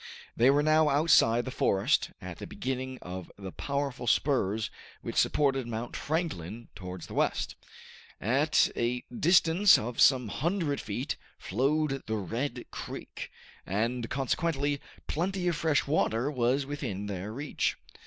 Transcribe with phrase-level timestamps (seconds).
[0.35, 4.71] They were now outside the forest, at the beginning of the powerful spurs
[5.03, 7.53] which supported Mount Franklin towards the west.
[8.19, 13.29] At a distance of some hundred feet flowed the Red Creek,
[13.63, 17.77] and consequently plenty of fresh water was within their reach.